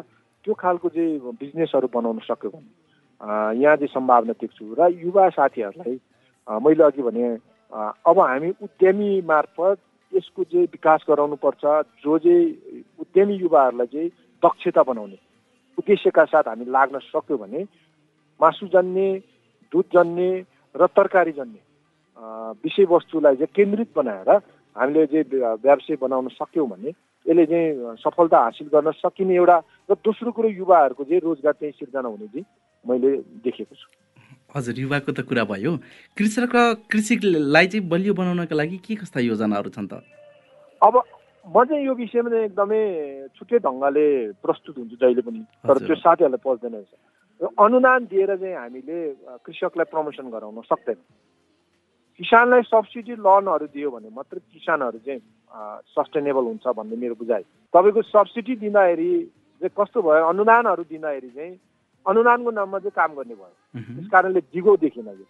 [0.45, 5.99] त्यो खालको चाहिँ बिजनेसहरू बनाउन सक्यो। भने यहाँ चाहिँ सम्भावना देख्छु र युवा साथीहरूलाई
[6.47, 7.27] मैले अघि भने
[8.07, 9.77] अब हामी उद्यमी मार्फत
[10.13, 11.63] यसको चाहिँ विकास गराउनुपर्छ
[12.03, 14.09] जो चाहिँ उद्यमी युवाहरूलाई चाहिँ
[14.43, 15.17] दक्षता बनाउने
[15.77, 17.63] उद्देश्यका साथ हामी लाग्न सक्यो भने
[18.39, 19.21] मासुजन्य
[19.73, 21.60] दुधजन्य र तरकारी जन्य।
[22.63, 24.30] विषयवस्तुलाई चाहिँ केन्द्रित बनाएर
[24.75, 25.25] हामीले चाहिँ
[25.63, 29.58] व्यवसाय बनाउन सक्यौँ भने यसले चाहिँ सफलता हासिल गर्न सकिने एउटा
[29.89, 32.45] र दोस्रो कुरो युवाहरूको चाहिँ रोजगार चाहिँ सिर्जना हुने चाहिँ
[32.86, 33.10] मैले
[33.43, 33.88] देखेको छु।
[34.56, 35.71] हजुर युवाको त कुरा भयो।
[36.17, 40.01] कृषक र कृषिलाई चाहिँ बलियो बनाउनका लागि के कस्ता योजनाहरू छन् त?
[40.82, 40.93] अब
[41.47, 42.82] म चाहिँ यो विषयमा चाहिँ एकदमै
[43.36, 44.08] छुट्टै ढङ्गले
[44.43, 46.91] प्रस्तुत हुन्छु जहिले पनि तर त्यो साथीहरूलाई पच्दैन रहेछ।
[47.41, 48.97] अनुदान दिएर चाहिँ हामीले
[49.45, 51.00] कृषकलाई प्रमोसन गराउन सक्दैन।
[52.19, 55.21] किसानलाई सब्सिडी लोनहरू दियो भने मात्रै किसानहरू चाहिँ
[55.93, 59.10] सस्टेनेबल हुन्छ भन्ने मेरो बुझाइ। तपाईँको सब्सिडी दिँदाखेरि
[59.62, 60.26] चाहिँ कस्तो भयो?
[60.26, 61.54] अनुदानहरू दिँदाखेरि चाहिँ
[62.06, 65.26] अनुदानको नाममा चाहिँ काम गर्ने भयो। त्यस कारणले दिगो देखिन यो।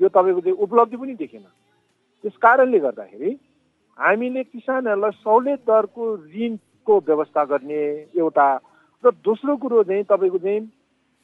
[0.00, 1.44] यो तपाईँको चाहिँ उपलब्धि पनि देखिन।
[2.24, 3.30] त्यस कारणले गर्दाखेरि
[3.98, 7.82] हामीले किसानहरूलाई सहुलियत दरको ऋण को व्यवस्था गर्ने
[8.16, 8.46] एउटा
[9.04, 10.60] र दोस्रो कुरो चाहिँ तपाईँको चाहिँ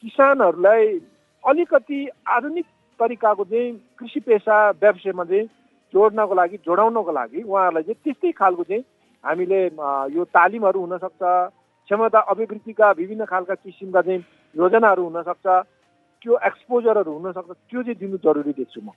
[0.03, 0.87] किसानहरूलाई
[1.45, 2.67] अलिकति आधुनिक
[3.01, 5.47] तरिकाको चाहिँ कृषि पेसा व्यवसायमा चाहिँ
[5.95, 8.85] जोड्नको लागि जोडाउनको लागि उहाँहरूलाई चाहिँ त्यस्तै खालको चाहिँ
[9.25, 9.61] हामीले
[10.15, 14.25] यो तालिमहरू हुनसक्छ क्षमता अभिवृद्धिका विभिन्न खालका किसिमका चाहिँ
[14.57, 15.47] योजनाहरू हुनसक्छ
[16.23, 18.91] त्यो एक्सपोजरहरू हुनसक्छ त्यो चाहिँ दिनु जरुरी देख्छु म।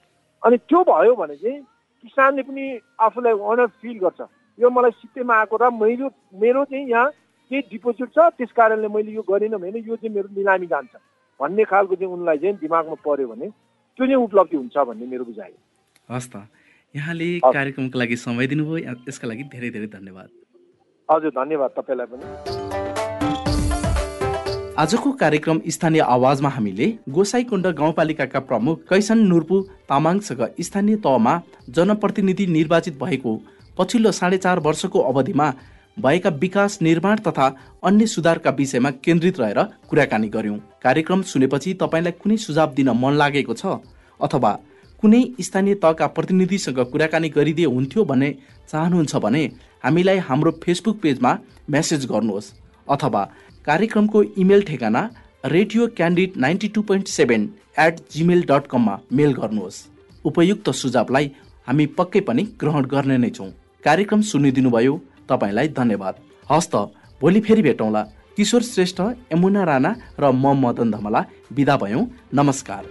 [0.44, 1.62] अनि त्यो भयो भने चाहिँ
[2.04, 2.66] किसानले पनि
[3.00, 4.22] आफूलाई अनर फिल गर्छ।
[4.60, 6.08] यो मलाई सित्तैमा आएको र मेरो
[6.42, 7.10] मेरो चाहिँ यहाँ
[7.52, 10.96] केही डिपोजिट छ त्यस कारणले मैले यो गरिनँ भने यो चाहिँ मेरो निलामी जान्छ।
[11.40, 13.48] भन्ने खालको चाहिँ उनलाई चाहिँ दिमागमा पऱ्यो भने
[14.00, 15.52] त्यो चाहिँ उपलब्धि हुन्छ भन्ने मेरो बुझाइ
[16.10, 16.48] हस् त।
[16.96, 20.30] यहाँले कार्यक्रमको लागि समय दिनुभयो। यसका लागि धेरै धेरै धन्यवाद।
[21.10, 22.26] हजुर धन्यवाद तपाईँलाई पनि।
[24.82, 29.56] आजको कार्यक्रम स्थानीय आवाजमा हामीले गोसाईकुण्ड गाउँपालिकाका प्रमुख कैसन नुर्पु
[29.92, 31.34] तामाङसँग स्थानीय तहमा
[31.70, 33.32] जनप्रतिनिधि निर्वाचित भएको
[33.78, 35.48] पछिल्लो साढे चार वर्षको अवधिमा
[35.98, 37.48] भएका विकास निर्माण तथा
[37.84, 43.54] अन्य सुधारका विषयमा केन्द्रित रहेर कुराकानी गर्यौं कार्यक्रम सुनेपछि तपाईँलाई कुनै सुझाव दिन मन लागेको
[43.54, 43.66] छ?
[44.20, 44.52] अथवा
[45.04, 48.30] कुनै स्थानीय तहका प्रतिनिधिसँग कुराकानी गरिदिए हुन्थ्यो भन्ने
[48.72, 49.44] चाहनुहुन्छ भने
[49.84, 51.38] हामीलाई हाम्रो फेसबुक पेजमा
[51.70, 52.52] मेसेज गर्नुहोस्।
[52.88, 53.24] अथवा
[53.68, 55.02] कार्यक्रमको इमेल ठेगाना
[55.46, 57.50] radio candid ninety two point seven
[57.80, 59.86] at gmail dot कममा मेल गर्नुहोस्।
[60.26, 61.32] उपयुक्त सुझावलाई
[61.68, 63.50] हामी पक्कै पनि ग्रहण गर्ने नै छौँ।
[63.84, 65.00] कार्यक्रम सुनिदिनुभयो।
[65.32, 66.16] तपाईँलाई धन्यवाद।
[66.52, 66.76] हस्त
[67.22, 68.02] भोलि फेरि भेटौँला।
[68.38, 69.00] किशोर श्रेष्ठ
[69.34, 72.84] यमुना राणा र म मदन धमला विदा भयौँ। नमस्कार।